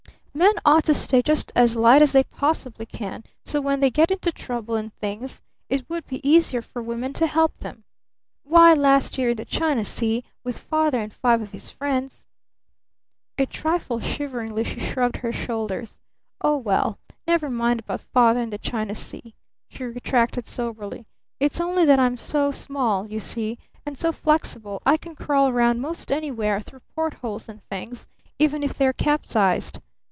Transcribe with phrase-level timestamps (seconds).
[0.33, 4.09] "Men ought to stay just as light as they possibly can, so when they get
[4.09, 7.83] into trouble and things it would be easier for women to help them.
[8.43, 12.25] Why, last year in the China Sea with Father and five of his friends!"
[13.37, 15.99] A trifle shiveringly she shrugged her shoulders.
[16.39, 16.97] "Oh, well,
[17.27, 19.35] never mind about Father and the China Sea,"
[19.67, 21.05] she retracted soberly.
[21.41, 25.81] "It's only that I'm so small, you see, and so flexible I can crawl 'round
[25.81, 28.07] most anywhere through port holes and things
[28.39, 29.79] even if they're capsized.